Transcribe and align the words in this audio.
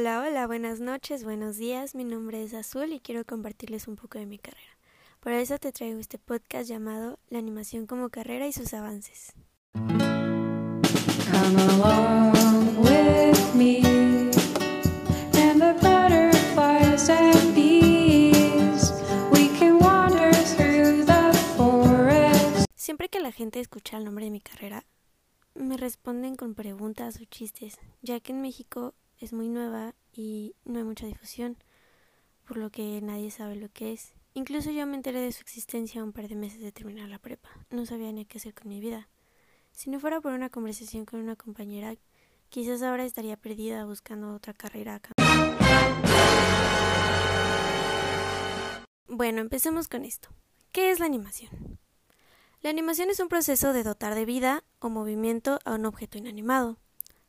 Hola, 0.00 0.20
hola, 0.20 0.46
buenas 0.46 0.78
noches, 0.78 1.24
buenos 1.24 1.56
días. 1.56 1.96
Mi 1.96 2.04
nombre 2.04 2.40
es 2.44 2.54
Azul 2.54 2.92
y 2.92 3.00
quiero 3.00 3.24
compartirles 3.24 3.88
un 3.88 3.96
poco 3.96 4.16
de 4.16 4.26
mi 4.26 4.38
carrera. 4.38 4.78
Por 5.18 5.32
eso 5.32 5.58
te 5.58 5.72
traigo 5.72 5.98
este 5.98 6.18
podcast 6.18 6.68
llamado 6.68 7.18
La 7.30 7.40
animación 7.40 7.88
como 7.88 8.08
carrera 8.08 8.46
y 8.46 8.52
sus 8.52 8.74
avances. 8.74 9.32
Siempre 22.76 23.08
que 23.08 23.18
la 23.18 23.32
gente 23.32 23.58
escucha 23.58 23.96
el 23.98 24.04
nombre 24.04 24.26
de 24.26 24.30
mi 24.30 24.40
carrera, 24.40 24.84
me 25.56 25.76
responden 25.76 26.36
con 26.36 26.54
preguntas 26.54 27.20
o 27.20 27.24
chistes, 27.24 27.80
ya 28.00 28.20
que 28.20 28.30
en 28.30 28.42
México 28.42 28.94
es 29.20 29.32
muy 29.32 29.48
nueva 29.48 29.94
y 30.12 30.54
no 30.64 30.78
hay 30.78 30.84
mucha 30.84 31.06
difusión, 31.06 31.56
por 32.46 32.56
lo 32.56 32.70
que 32.70 33.00
nadie 33.02 33.30
sabe 33.30 33.56
lo 33.56 33.68
que 33.68 33.92
es. 33.92 34.14
Incluso 34.34 34.70
yo 34.70 34.86
me 34.86 34.96
enteré 34.96 35.20
de 35.20 35.32
su 35.32 35.40
existencia 35.40 36.04
un 36.04 36.12
par 36.12 36.28
de 36.28 36.36
meses 36.36 36.60
de 36.60 36.72
terminar 36.72 37.08
la 37.08 37.18
prepa. 37.18 37.50
No 37.70 37.86
sabía 37.86 38.12
ni 38.12 38.24
qué 38.24 38.38
hacer 38.38 38.54
con 38.54 38.68
mi 38.68 38.80
vida. 38.80 39.08
Si 39.72 39.90
no 39.90 40.00
fuera 40.00 40.20
por 40.20 40.32
una 40.32 40.50
conversación 40.50 41.04
con 41.04 41.20
una 41.20 41.36
compañera, 41.36 41.94
quizás 42.48 42.82
ahora 42.82 43.04
estaría 43.04 43.36
perdida 43.36 43.84
buscando 43.84 44.32
otra 44.32 44.54
carrera 44.54 44.96
acá. 44.96 45.12
Bueno, 49.08 49.40
empecemos 49.40 49.88
con 49.88 50.04
esto. 50.04 50.28
¿Qué 50.70 50.90
es 50.90 51.00
la 51.00 51.06
animación? 51.06 51.78
La 52.60 52.70
animación 52.70 53.10
es 53.10 53.20
un 53.20 53.28
proceso 53.28 53.72
de 53.72 53.82
dotar 53.82 54.14
de 54.14 54.24
vida 54.24 54.64
o 54.80 54.88
movimiento 54.88 55.58
a 55.64 55.74
un 55.74 55.86
objeto 55.86 56.18
inanimado. 56.18 56.76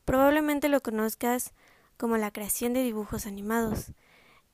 Probablemente 0.05 0.69
lo 0.69 0.81
conozcas 0.81 1.53
como 1.99 2.15
la 2.17 2.31
creación 2.31 2.73
de 2.73 2.81
dibujos 2.81 3.27
animados. 3.27 3.91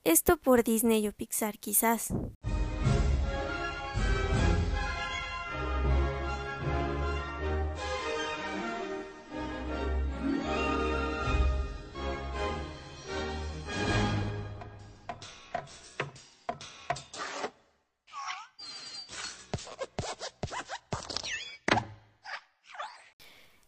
Esto 0.03 0.37
por 0.37 0.63
Disney 0.63 1.07
o 1.07 1.13
Pixar 1.13 1.59
quizás. 1.59 2.11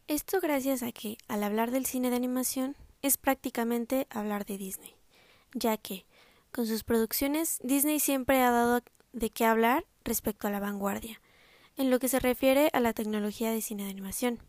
Esto 0.08 0.40
gracias 0.42 0.82
a 0.82 0.92
que, 0.92 1.18
al 1.28 1.44
hablar 1.44 1.70
del 1.70 1.86
cine 1.86 2.10
de 2.10 2.16
animación, 2.16 2.76
es 3.08 3.18
prácticamente 3.18 4.08
hablar 4.10 4.46
de 4.46 4.58
Disney, 4.58 4.96
ya 5.54 5.78
que, 5.78 6.06
con 6.52 6.68
sus 6.68 6.84
producciones, 6.84 7.60
Disney 7.64 8.00
siempre 8.00 8.42
ha 8.42 8.52
dado 8.52 8.82
de 9.14 9.30
qué 9.30 9.46
hablar 9.46 9.86
respecto 10.04 10.48
a 10.48 10.52
la 10.52 10.60
vanguardia, 10.60 11.22
en 11.76 11.90
lo 11.90 12.00
que 12.00 12.10
se 12.10 12.20
refiere 12.20 12.70
a 12.74 12.80
la 12.80 12.94
tecnología 12.94 13.52
de 13.52 13.62
cine 13.62 13.86
de 13.86 13.92
animación, 13.92 14.40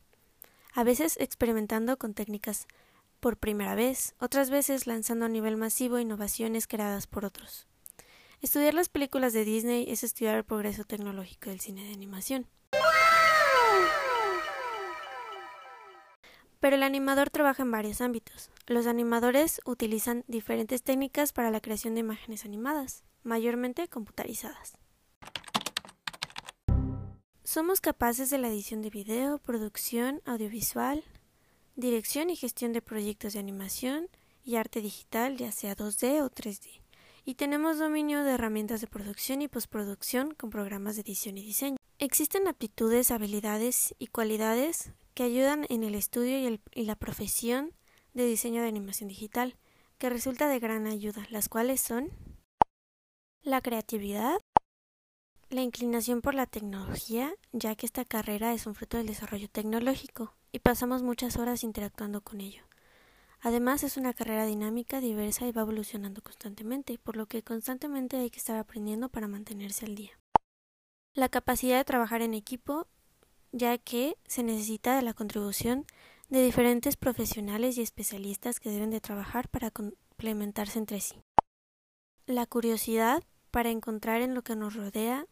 a 0.74 0.84
veces 0.84 1.16
experimentando 1.20 1.96
con 1.96 2.14
técnicas 2.14 2.66
por 3.20 3.36
primera 3.36 3.74
vez, 3.74 4.14
otras 4.18 4.50
veces 4.50 4.86
lanzando 4.86 5.26
a 5.26 5.28
nivel 5.28 5.56
masivo 5.56 5.98
innovaciones 5.98 6.66
creadas 6.66 7.06
por 7.06 7.24
otros. 7.24 7.66
Estudiar 8.40 8.74
las 8.74 8.88
películas 8.88 9.32
de 9.32 9.44
Disney 9.44 9.86
es 9.88 10.04
estudiar 10.04 10.36
el 10.36 10.44
progreso 10.44 10.84
tecnológico 10.84 11.50
del 11.50 11.60
cine 11.60 11.84
de 11.84 11.92
animación. 11.92 12.46
Pero 16.60 16.76
el 16.76 16.82
animador 16.82 17.30
trabaja 17.30 17.62
en 17.62 17.70
varios 17.70 18.00
ámbitos. 18.00 18.50
Los 18.66 18.86
animadores 18.86 19.60
utilizan 19.64 20.24
diferentes 20.26 20.82
técnicas 20.82 21.32
para 21.32 21.50
la 21.50 21.60
creación 21.60 21.94
de 21.94 22.00
imágenes 22.00 22.44
animadas, 22.44 23.04
mayormente 23.22 23.88
computarizadas. 23.88 24.76
Somos 27.44 27.80
capaces 27.80 28.28
de 28.28 28.38
la 28.38 28.48
edición 28.48 28.82
de 28.82 28.90
video, 28.90 29.38
producción 29.38 30.20
audiovisual, 30.26 31.02
dirección 31.76 32.28
y 32.28 32.36
gestión 32.36 32.72
de 32.72 32.82
proyectos 32.82 33.32
de 33.32 33.38
animación 33.38 34.08
y 34.44 34.56
arte 34.56 34.82
digital, 34.82 35.36
ya 35.36 35.52
sea 35.52 35.76
2D 35.76 36.22
o 36.22 36.28
3D. 36.28 36.82
Y 37.24 37.34
tenemos 37.36 37.78
dominio 37.78 38.24
de 38.24 38.32
herramientas 38.32 38.80
de 38.80 38.86
producción 38.86 39.42
y 39.42 39.48
postproducción 39.48 40.34
con 40.34 40.50
programas 40.50 40.96
de 40.96 41.02
edición 41.02 41.38
y 41.38 41.42
diseño. 41.42 41.76
Existen 41.98 42.48
aptitudes, 42.48 43.10
habilidades 43.10 43.94
y 43.98 44.08
cualidades 44.08 44.92
que 45.18 45.24
ayudan 45.24 45.66
en 45.68 45.82
el 45.82 45.96
estudio 45.96 46.38
y, 46.74 46.84
la 46.84 46.94
profesión 46.94 47.74
de 48.14 48.24
diseño 48.24 48.62
de 48.62 48.68
animación 48.68 49.08
digital, 49.08 49.56
que 49.98 50.10
resulta 50.10 50.46
de 50.46 50.60
gran 50.60 50.86
ayuda, 50.86 51.26
las 51.30 51.48
cuales 51.48 51.80
son 51.80 52.12
la 53.42 53.60
creatividad, 53.60 54.38
la 55.50 55.62
inclinación 55.62 56.20
por 56.20 56.34
la 56.34 56.46
tecnología, 56.46 57.34
ya 57.50 57.74
que 57.74 57.84
esta 57.84 58.04
carrera 58.04 58.52
es 58.54 58.68
un 58.68 58.76
fruto 58.76 58.96
del 58.96 59.08
desarrollo 59.08 59.48
tecnológico 59.50 60.36
y 60.52 60.60
pasamos 60.60 61.02
muchas 61.02 61.36
horas 61.36 61.64
interactuando 61.64 62.20
con 62.20 62.40
ello. 62.40 62.62
Además 63.40 63.82
es 63.82 63.96
una 63.96 64.14
carrera 64.14 64.46
dinámica, 64.46 65.00
diversa 65.00 65.48
y 65.48 65.50
va 65.50 65.62
evolucionando 65.62 66.22
constantemente, 66.22 66.96
por 66.96 67.16
lo 67.16 67.26
que 67.26 67.42
constantemente 67.42 68.18
hay 68.18 68.30
que 68.30 68.38
estar 68.38 68.56
aprendiendo 68.56 69.08
para 69.08 69.26
mantenerse 69.26 69.84
al 69.84 69.96
día. 69.96 70.12
La 71.12 71.28
capacidad 71.28 71.76
de 71.76 71.84
trabajar 71.84 72.22
en 72.22 72.34
equipo 72.34 72.86
ya 73.52 73.78
que 73.78 74.16
se 74.26 74.42
necesita 74.42 74.96
de 74.96 75.02
la 75.02 75.14
contribución 75.14 75.86
de 76.28 76.44
diferentes 76.44 76.96
profesionales 76.96 77.78
y 77.78 77.82
especialistas 77.82 78.60
que 78.60 78.70
deben 78.70 78.90
de 78.90 79.00
trabajar 79.00 79.48
para 79.48 79.70
complementarse 79.70 80.78
entre 80.78 81.00
sí. 81.00 81.22
La 82.26 82.46
curiosidad 82.46 83.22
para 83.50 83.70
encontrar 83.70 84.20
en 84.20 84.34
lo 84.34 84.42
que 84.42 84.56
nos 84.56 84.74
rodea 84.74 85.26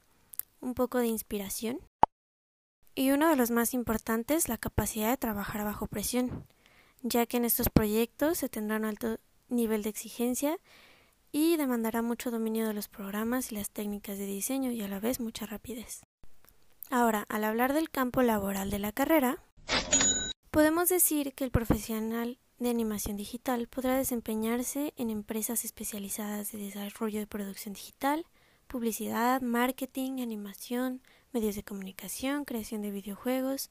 un 0.61 0.75
poco 0.75 0.99
de 0.99 1.09
inspiración. 1.09 1.81
Y 2.95 3.11
uno 3.11 3.29
de 3.29 3.37
los 3.37 3.51
más 3.51 3.75
importantes, 3.75 4.49
la 4.49 4.57
capacidad 4.57 5.11
de 5.11 5.19
trabajar 5.19 5.65
bajo 5.65 5.87
presión, 5.87 6.47
ya 7.03 7.27
que 7.27 7.37
en 7.37 7.45
estos 7.45 7.69
proyectos 7.69 8.39
se 8.39 8.49
tendrá 8.49 8.77
un 8.79 8.87
alto 8.87 9.19
nivel 9.49 9.83
de 9.83 9.91
exigencia 9.91 10.59
y 11.31 11.57
demandará 11.57 12.01
mucho 12.01 12.31
dominio 12.31 12.67
de 12.67 12.73
los 12.73 12.89
programas 12.89 13.53
y 13.53 13.57
las 13.57 13.71
técnicas 13.71 14.17
de 14.17 14.25
diseño 14.25 14.71
y 14.71 14.81
a 14.81 14.89
la 14.89 14.99
vez 14.99 15.21
mucha 15.21 15.45
rapidez. 15.45 16.07
Ahora, 16.91 17.27
al 17.29 17.45
hablar 17.45 17.73
del 17.73 17.91
campo 17.91 18.23
laboral 18.23 18.71
de 18.71 18.79
la 18.79 18.93
carrera, 18.93 19.43
podemos 20.51 20.89
decir 20.89 21.35
que 21.35 21.45
el 21.45 21.51
profesional 21.51 22.39
de 22.59 22.71
animación 22.71 23.17
digital 23.17 23.67
podrá 23.67 23.97
desempeñarse 23.97 24.95
en 24.97 25.11
empresas 25.11 25.65
especializadas 25.65 26.53
de 26.53 26.59
desarrollo 26.59 27.19
de 27.19 27.27
producción 27.27 27.75
digital, 27.75 28.25
publicidad, 28.67 29.43
marketing, 29.43 30.21
animación, 30.21 31.03
medios 31.33 31.57
de 31.57 31.65
comunicación, 31.65 32.45
creación 32.45 32.83
de 32.83 32.93
videojuegos, 32.93 33.71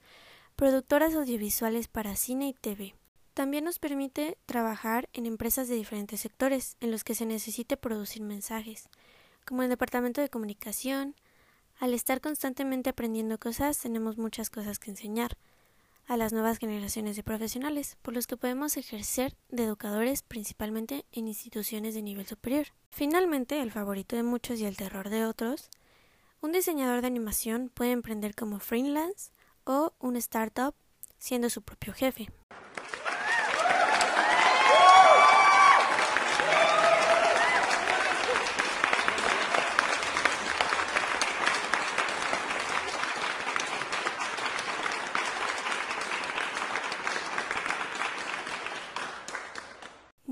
productoras 0.56 1.16
audiovisuales 1.16 1.88
para 1.88 2.16
cine 2.16 2.50
y 2.50 2.54
TV. 2.54 2.96
También 3.34 3.64
nos 3.64 3.80
permite 3.80 4.38
trabajar 4.46 5.10
en 5.14 5.26
empresas 5.26 5.68
de 5.68 5.76
diferentes 5.76 6.22
sectores 6.22 6.78
en 6.80 6.92
los 6.92 7.04
que 7.04 7.16
se 7.16 7.26
necesite 7.26 7.76
producir 7.76 8.22
mensajes, 8.22 8.90
como 9.46 9.64
el 9.64 9.70
departamento 9.70 10.22
de 10.22 10.30
comunicación, 10.30 11.16
al 11.80 11.94
estar 11.94 12.22
constantemente 12.22 12.90
aprendiendo 12.90 13.38
cosas, 13.38 13.80
tenemos 13.80 14.18
muchas 14.18 14.50
cosas 14.50 14.80
que 14.80 14.92
enseñar 14.92 15.38
a 16.08 16.18
las 16.18 16.34
nuevas 16.34 16.60
generaciones 16.60 17.16
de 17.16 17.24
profesionales, 17.24 17.98
por 18.02 18.14
los 18.14 18.28
que 18.28 18.38
podemos 18.38 18.78
ejercer 18.78 19.36
de 19.50 19.64
educadores 19.64 20.22
principalmente 20.22 21.06
en 21.12 21.28
instituciones 21.28 21.96
de 21.96 22.04
nivel 22.04 22.28
superior. 22.28 22.68
Finalmente, 22.92 23.62
el 23.62 23.72
favorito 23.72 24.16
de 24.16 24.24
muchos 24.24 24.60
y 24.60 24.66
el 24.66 24.78
terror 24.78 25.10
de 25.10 25.26
otros, 25.26 25.70
un 26.42 26.52
diseñador 26.52 27.02
de 27.02 27.08
animación 27.08 27.72
puede 27.74 27.92
emprender 27.92 28.36
como 28.36 28.60
freelance 28.60 29.32
o 29.64 29.94
un 30.00 30.16
startup 30.16 30.76
siendo 31.18 31.50
su 31.50 31.64
propio 31.64 31.94
jefe. 31.94 32.30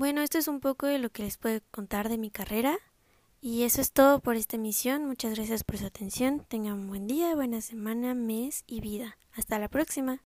Bueno, 0.04 0.20
esto 0.20 0.36
es 0.36 0.48
un 0.48 0.60
poco 0.60 0.84
de 0.84 0.98
lo 0.98 1.08
que 1.08 1.22
les 1.22 1.38
puedo 1.38 1.60
contar 1.70 2.10
de 2.10 2.18
mi 2.18 2.30
carrera. 2.30 2.76
Y 3.40 3.62
eso 3.62 3.80
es 3.80 3.90
todo 3.90 4.20
por 4.20 4.36
esta 4.36 4.56
emisión. 4.56 5.06
Muchas 5.06 5.34
gracias 5.34 5.64
por 5.64 5.78
su 5.78 5.86
atención. 5.86 6.44
Tengan 6.46 6.74
un 6.74 6.88
buen 6.88 7.06
día, 7.06 7.34
buena 7.34 7.62
semana, 7.62 8.12
mes 8.12 8.64
y 8.66 8.82
vida. 8.82 9.16
Hasta 9.34 9.58
la 9.58 9.70
próxima. 9.70 10.20